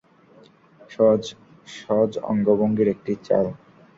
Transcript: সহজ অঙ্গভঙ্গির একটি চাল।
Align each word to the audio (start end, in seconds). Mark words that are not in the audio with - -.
সহজ 1.77 2.11
অঙ্গভঙ্গির 2.31 2.87
একটি 2.87 3.13
চাল। 3.23 3.45